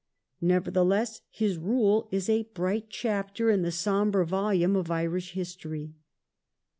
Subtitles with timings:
[0.41, 5.93] Nevertheless, his rule is a bright chapter in the sombre volume of Irish history.